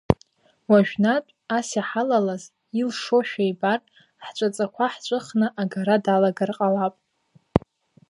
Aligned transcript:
Уажәнатә 0.69 1.31
ас 1.57 1.67
иҳалалаз, 1.79 2.43
илшошәа 2.79 3.43
ибар, 3.51 3.79
ҳҿаҵақәа 4.25 4.85
ҳҿыхны 4.93 5.47
агара 5.61 5.95
далагар 6.05 6.51
ҟалап. 6.57 6.95